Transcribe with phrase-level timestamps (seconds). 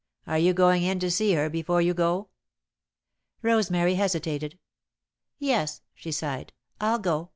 [0.25, 2.29] Are you going in to see her before you go?"
[3.43, 4.57] Rosemary hesitated.
[5.37, 7.29] "Yes," she sighed, "I'll go.